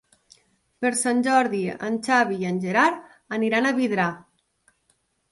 Per 0.83 0.91
Sant 0.99 1.19
Jordi 1.25 1.59
en 1.89 1.99
Xavi 2.07 2.37
i 2.43 2.47
en 2.51 2.57
Gerard 2.63 3.35
aniran 3.37 3.67
a 3.69 3.75
Vidrà. 3.81 4.07